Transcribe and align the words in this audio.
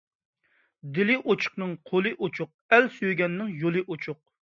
دىلى 0.95 1.17
ئوچۇقنىڭ 1.19 1.75
قولى 1.91 2.15
ئوچۇق، 2.17 2.53
ئەل 2.75 2.93
سۆيگەننىڭ 2.99 3.57
يولى 3.63 3.89
ئوچۇق. 3.89 4.25